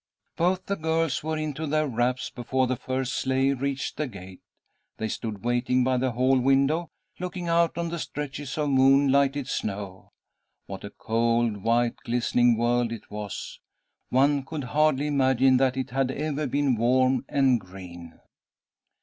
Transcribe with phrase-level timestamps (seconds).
[0.35, 4.41] Both the girls were into their wraps before the first sleigh reached the gate.
[4.97, 6.89] They stood waiting by the hall window,
[7.19, 10.09] looking out on the stretches of moon lighted snow.
[10.65, 13.59] What a cold, white, glistening world it was!
[14.09, 18.19] One could hardly imagine that it had ever been warm and green.